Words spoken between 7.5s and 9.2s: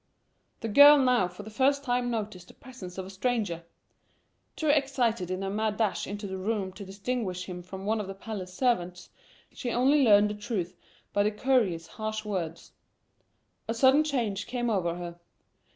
from one of the palace servants,